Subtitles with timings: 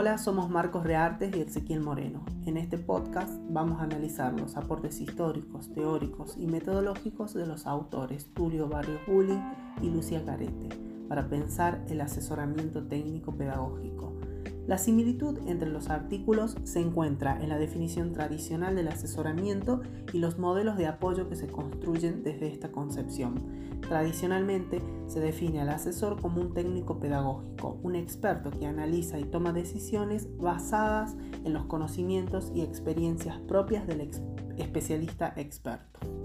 [0.00, 2.24] Hola, somos Marcos Reartes y Ezequiel Moreno.
[2.46, 8.32] En este podcast vamos a analizar los aportes históricos, teóricos y metodológicos de los autores
[8.32, 9.36] Tulio Barrios Bulli
[9.82, 10.68] y Lucia Carete
[11.08, 14.17] para pensar el asesoramiento técnico pedagógico.
[14.68, 19.80] La similitud entre los artículos se encuentra en la definición tradicional del asesoramiento
[20.12, 23.80] y los modelos de apoyo que se construyen desde esta concepción.
[23.80, 29.54] Tradicionalmente se define al asesor como un técnico pedagógico, un experto que analiza y toma
[29.54, 34.10] decisiones basadas en los conocimientos y experiencias propias del
[34.58, 36.17] especialista experto.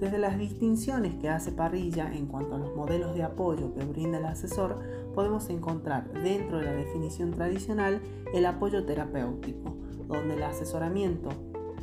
[0.00, 4.18] Desde las distinciones que hace Parrilla en cuanto a los modelos de apoyo que brinda
[4.18, 4.78] el asesor,
[5.12, 8.00] podemos encontrar dentro de la definición tradicional
[8.32, 11.30] el apoyo terapéutico, donde el asesoramiento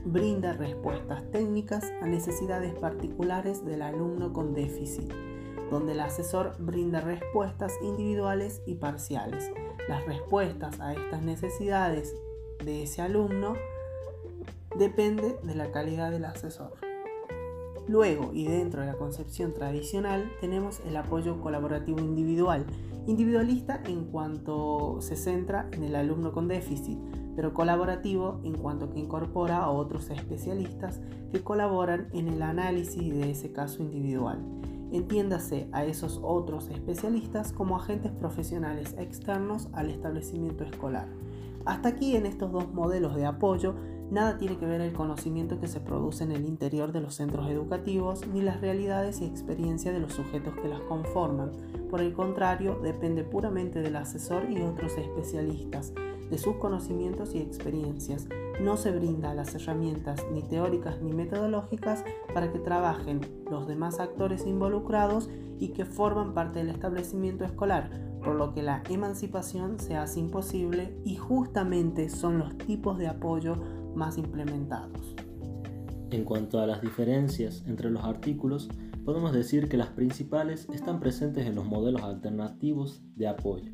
[0.05, 5.11] brinda respuestas técnicas a necesidades particulares del alumno con déficit,
[5.69, 9.51] donde el asesor brinda respuestas individuales y parciales.
[9.89, 12.15] Las respuestas a estas necesidades
[12.63, 13.55] de ese alumno
[14.77, 16.84] depende de la calidad del asesor.
[17.87, 22.65] Luego y dentro de la concepción tradicional tenemos el apoyo colaborativo individual,
[23.05, 26.97] individualista en cuanto se centra en el alumno con déficit,
[27.35, 30.99] pero colaborativo en cuanto que incorpora a otros especialistas
[31.31, 34.39] que colaboran en el análisis de ese caso individual.
[34.91, 41.07] Entiéndase a esos otros especialistas como agentes profesionales externos al establecimiento escolar.
[41.65, 43.75] Hasta aquí en estos dos modelos de apoyo
[44.11, 47.49] nada tiene que ver el conocimiento que se produce en el interior de los centros
[47.49, 51.51] educativos ni las realidades y experiencias de los sujetos que las conforman.
[51.89, 55.93] Por el contrario, depende puramente del asesor y otros especialistas,
[56.29, 58.27] de sus conocimientos y experiencias.
[58.61, 64.45] No se brinda las herramientas ni teóricas ni metodológicas para que trabajen los demás actores
[64.45, 67.89] involucrados y que forman parte del establecimiento escolar,
[68.23, 73.55] por lo que la emancipación se hace imposible y justamente son los tipos de apoyo
[73.95, 75.15] más implementados.
[76.11, 78.69] En cuanto a las diferencias entre los artículos,
[79.03, 83.71] podemos decir que las principales están presentes en los modelos alternativos de apoyo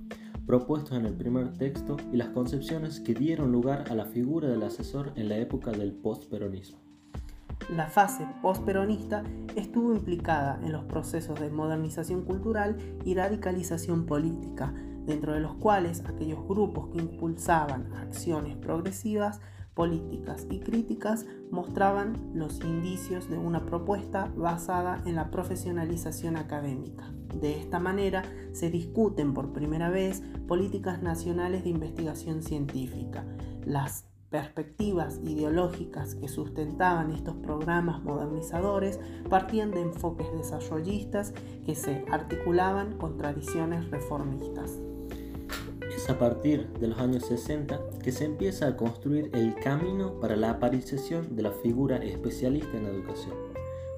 [0.52, 4.64] propuestos en el primer texto y las concepciones que dieron lugar a la figura del
[4.64, 6.80] asesor en la época del postperonismo.
[7.70, 9.24] La fase postperonista
[9.56, 14.74] estuvo implicada en los procesos de modernización cultural y radicalización política,
[15.06, 19.40] dentro de los cuales aquellos grupos que impulsaban acciones progresivas
[19.74, 27.12] políticas y críticas mostraban los indicios de una propuesta basada en la profesionalización académica.
[27.40, 33.26] De esta manera se discuten por primera vez políticas nacionales de investigación científica.
[33.66, 39.00] Las perspectivas ideológicas que sustentaban estos programas modernizadores
[39.30, 41.34] partían de enfoques desarrollistas
[41.66, 44.80] que se articulaban con tradiciones reformistas.
[46.02, 50.36] Es a partir de los años 60 que se empieza a construir el camino para
[50.36, 53.36] la aparición de la figura especialista en educación,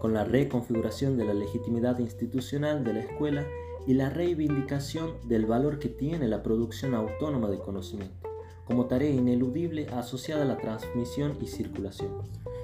[0.01, 3.47] con la reconfiguración de la legitimidad institucional de la escuela
[3.87, 8.27] y la reivindicación del valor que tiene la producción autónoma de conocimiento,
[8.65, 12.11] como tarea ineludible asociada a la transmisión y circulación.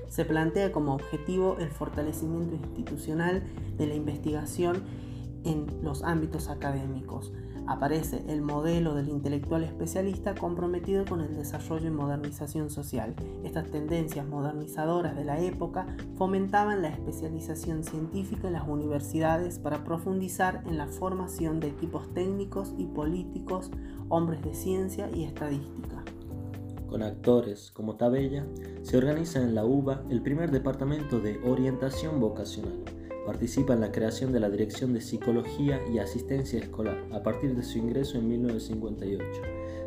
[0.10, 3.42] Se plantea como objetivo el fortalecimiento institucional
[3.78, 4.84] de la investigación
[5.46, 7.32] en los ámbitos académicos,
[7.70, 13.14] aparece el modelo del intelectual especialista comprometido con el desarrollo y modernización social.
[13.44, 15.86] Estas tendencias modernizadoras de la época
[16.18, 22.74] fomentaban la especialización científica en las universidades para profundizar en la formación de equipos técnicos
[22.80, 23.70] y políticos,
[24.10, 26.04] hombres de ciencia y estadística.
[26.88, 28.48] Con actores como Tabella,
[28.82, 32.84] se organiza en la UBA el primer departamento de orientación vocacional
[33.26, 37.64] Participa en la creación de la Dirección de Psicología y Asistencia Escolar a partir de
[37.64, 39.42] su ingreso en 1958.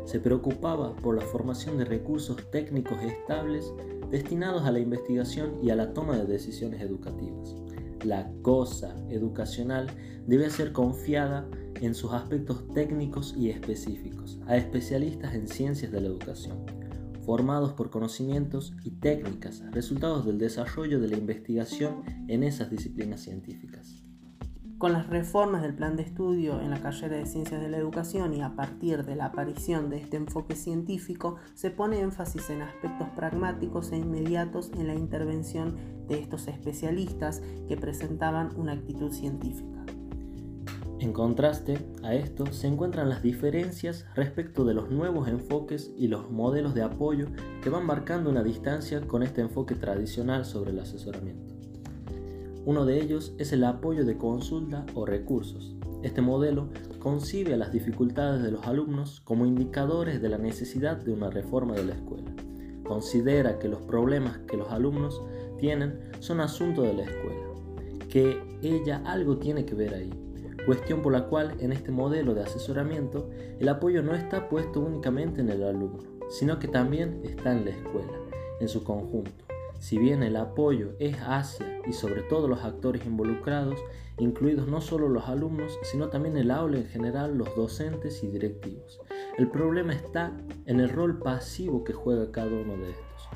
[0.05, 3.71] Se preocupaba por la formación de recursos técnicos estables
[4.09, 7.55] destinados a la investigación y a la toma de decisiones educativas.
[8.05, 9.87] La cosa educacional
[10.27, 11.47] debe ser confiada
[11.81, 16.82] en sus aspectos técnicos y específicos a especialistas en ciencias de la educación
[17.25, 24.03] formados por conocimientos y técnicas, resultados del desarrollo de la investigación en esas disciplinas científicas.
[24.83, 28.33] Con las reformas del plan de estudio en la carrera de Ciencias de la Educación
[28.33, 33.07] y a partir de la aparición de este enfoque científico, se pone énfasis en aspectos
[33.15, 35.77] pragmáticos e inmediatos en la intervención
[36.09, 39.82] de estos especialistas que presentaban una actitud científica.
[41.03, 46.31] En contraste a esto se encuentran las diferencias respecto de los nuevos enfoques y los
[46.31, 47.27] modelos de apoyo
[47.61, 51.55] que van marcando una distancia con este enfoque tradicional sobre el asesoramiento.
[52.63, 55.75] Uno de ellos es el apoyo de consulta o recursos.
[56.03, 56.69] Este modelo
[56.99, 61.73] concibe a las dificultades de los alumnos como indicadores de la necesidad de una reforma
[61.73, 62.31] de la escuela.
[62.85, 65.21] Considera que los problemas que los alumnos
[65.59, 67.43] tienen son asunto de la escuela,
[68.07, 70.23] que ella algo tiene que ver ahí.
[70.65, 73.29] Cuestión por la cual en este modelo de asesoramiento
[73.59, 75.99] el apoyo no está puesto únicamente en el alumno,
[76.29, 78.13] sino que también está en la escuela,
[78.61, 79.43] en su conjunto.
[79.79, 83.77] Si bien el apoyo es hacia y sobre todo los actores involucrados,
[84.17, 89.01] incluidos no solo los alumnos, sino también el aula en general, los docentes y directivos.
[89.37, 90.31] El problema está
[90.65, 93.29] en el rol pasivo que juega cada uno de estos,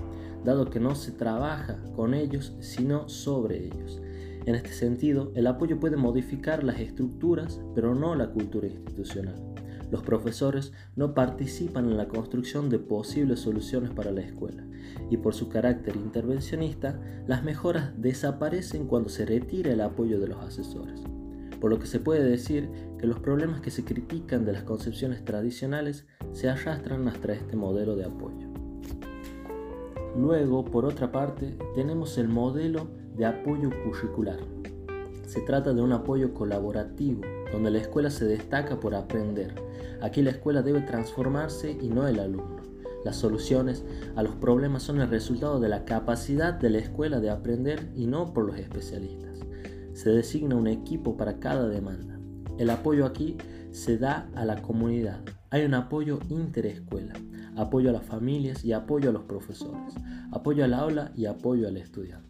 [0.46, 4.02] dado que no se trabaja con ellos, sino sobre ellos.
[4.48, 9.36] En este sentido, el apoyo puede modificar las estructuras, pero no la cultura institucional.
[9.92, 14.64] Los profesores no participan en la construcción de posibles soluciones para la escuela
[15.10, 16.98] y por su carácter intervencionista,
[17.28, 21.02] las mejoras desaparecen cuando se retira el apoyo de los asesores.
[21.60, 25.26] Por lo que se puede decir que los problemas que se critican de las concepciones
[25.26, 28.48] tradicionales se arrastran hasta este modelo de apoyo.
[30.18, 34.40] Luego, por otra parte, tenemos el modelo de apoyo curricular.
[35.26, 37.22] Se trata de un apoyo colaborativo,
[37.52, 39.54] donde la escuela se destaca por aprender.
[40.02, 42.58] Aquí la escuela debe transformarse y no el alumno.
[43.04, 43.84] Las soluciones
[44.16, 48.06] a los problemas son el resultado de la capacidad de la escuela de aprender y
[48.06, 49.40] no por los especialistas.
[49.94, 52.20] Se designa un equipo para cada demanda.
[52.58, 53.38] El apoyo aquí
[53.72, 55.22] se da a la comunidad.
[55.50, 57.14] Hay un apoyo interescuela,
[57.56, 59.94] apoyo a las familias y apoyo a los profesores,
[60.32, 62.27] apoyo al aula y apoyo al estudiante.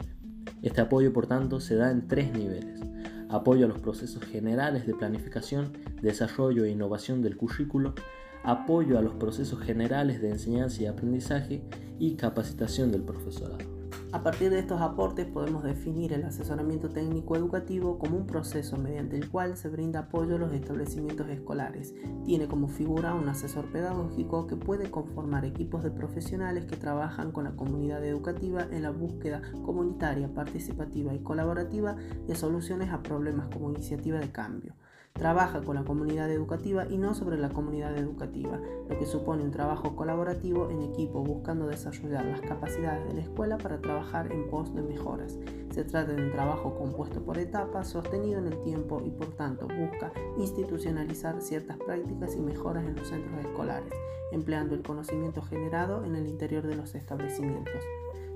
[0.61, 2.81] Este apoyo, por tanto, se da en tres niveles.
[3.29, 7.93] Apoyo a los procesos generales de planificación, desarrollo e innovación del currículo,
[8.43, 11.61] apoyo a los procesos generales de enseñanza y aprendizaje
[11.99, 13.76] y capacitación del profesorado.
[14.17, 19.15] A partir de estos aportes podemos definir el asesoramiento técnico educativo como un proceso mediante
[19.15, 21.93] el cual se brinda apoyo a los establecimientos escolares.
[22.25, 27.43] Tiene como figura un asesor pedagógico que puede conformar equipos de profesionales que trabajan con
[27.43, 33.69] la comunidad educativa en la búsqueda comunitaria, participativa y colaborativa de soluciones a problemas como
[33.69, 34.73] iniciativa de cambio.
[35.17, 39.51] Trabaja con la comunidad educativa y no sobre la comunidad educativa, lo que supone un
[39.51, 44.75] trabajo colaborativo en equipo buscando desarrollar las capacidades de la escuela para trabajar en pos
[44.75, 45.39] de mejoras.
[45.71, 49.67] Se trata de un trabajo compuesto por etapas, sostenido en el tiempo y por tanto
[49.67, 53.93] busca institucionalizar ciertas prácticas y mejoras en los centros escolares,
[54.31, 57.81] empleando el conocimiento generado en el interior de los establecimientos.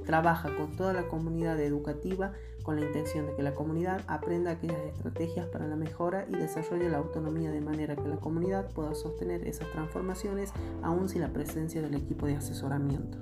[0.06, 2.33] Trabaja con toda la comunidad educativa
[2.63, 6.89] con la intención de que la comunidad aprenda aquellas estrategias para la mejora y desarrolle
[6.89, 10.51] la autonomía de manera que la comunidad pueda sostener esas transformaciones
[10.83, 13.18] aún sin la presencia del equipo de asesoramiento.